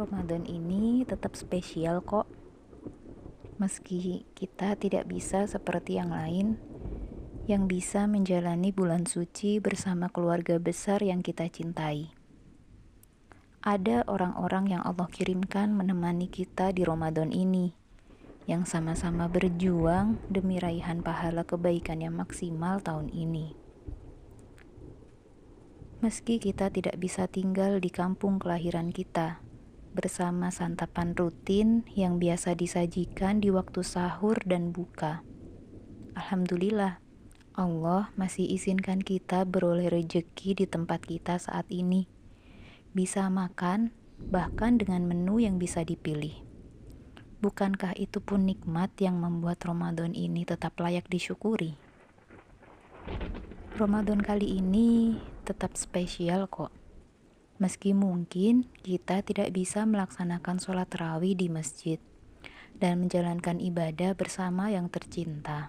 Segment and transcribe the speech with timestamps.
[0.00, 2.24] Ramadan ini tetap spesial kok.
[3.60, 6.56] Meski kita tidak bisa seperti yang lain,
[7.44, 12.16] yang bisa menjalani bulan suci bersama keluarga besar yang kita cintai.
[13.60, 17.76] Ada orang-orang yang Allah kirimkan menemani kita di Ramadan ini,
[18.48, 23.52] yang sama-sama berjuang demi raihan pahala kebaikan yang maksimal tahun ini.
[26.00, 29.44] Meski kita tidak bisa tinggal di kampung kelahiran kita,
[29.90, 35.26] bersama santapan rutin yang biasa disajikan di waktu sahur dan buka.
[36.14, 37.02] Alhamdulillah,
[37.58, 42.06] Allah masih izinkan kita beroleh rejeki di tempat kita saat ini.
[42.94, 43.90] Bisa makan,
[44.30, 46.34] bahkan dengan menu yang bisa dipilih.
[47.40, 51.74] Bukankah itu pun nikmat yang membuat Ramadan ini tetap layak disyukuri?
[53.80, 55.16] Ramadan kali ini
[55.48, 56.79] tetap spesial kok.
[57.60, 62.00] Meski mungkin kita tidak bisa melaksanakan sholat rawih di masjid
[62.80, 65.68] dan menjalankan ibadah bersama yang tercinta.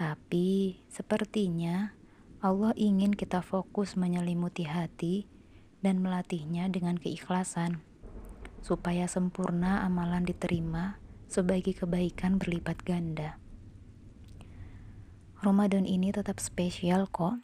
[0.00, 1.92] Tapi sepertinya
[2.40, 5.28] Allah ingin kita fokus menyelimuti hati
[5.84, 7.84] dan melatihnya dengan keikhlasan,
[8.64, 10.96] supaya sempurna amalan diterima
[11.28, 13.36] sebagai kebaikan berlipat ganda.
[15.44, 17.36] Ramadan ini tetap spesial kok.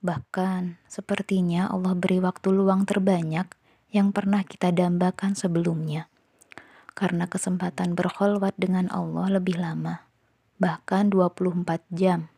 [0.00, 3.52] Bahkan, sepertinya Allah beri waktu luang terbanyak
[3.92, 6.08] yang pernah kita dambakan sebelumnya.
[6.96, 10.08] Karena kesempatan berkholwat dengan Allah lebih lama,
[10.56, 12.32] bahkan 24 jam.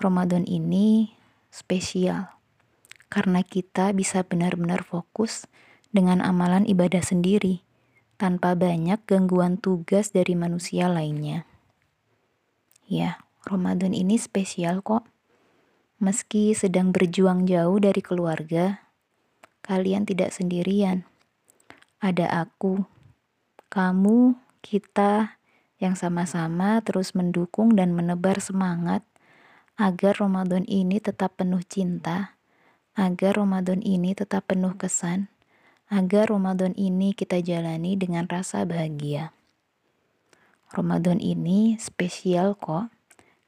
[0.00, 1.14] Ramadan ini
[1.52, 2.32] spesial
[3.12, 5.44] karena kita bisa benar-benar fokus
[5.92, 7.60] dengan amalan ibadah sendiri
[8.16, 11.44] tanpa banyak gangguan tugas dari manusia lainnya.
[12.88, 15.11] Ya, Ramadan ini spesial kok.
[16.02, 18.82] Meski sedang berjuang jauh dari keluarga,
[19.62, 21.06] kalian tidak sendirian.
[22.02, 22.82] Ada aku,
[23.70, 24.34] kamu,
[24.66, 25.38] kita
[25.78, 29.06] yang sama-sama terus mendukung dan menebar semangat
[29.78, 32.34] agar Ramadan ini tetap penuh cinta,
[32.98, 35.30] agar Ramadan ini tetap penuh kesan,
[35.86, 39.30] agar Ramadan ini kita jalani dengan rasa bahagia.
[40.74, 42.90] Ramadan ini spesial kok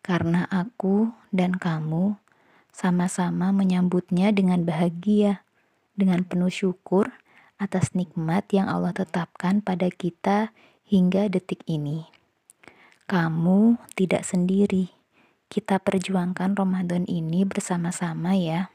[0.06, 2.22] karena aku dan kamu
[2.74, 5.46] sama-sama menyambutnya dengan bahagia,
[5.94, 7.14] dengan penuh syukur
[7.54, 10.50] atas nikmat yang Allah tetapkan pada kita
[10.82, 12.10] hingga detik ini.
[13.06, 14.90] Kamu tidak sendiri.
[15.46, 18.74] Kita perjuangkan Ramadan ini bersama-sama ya.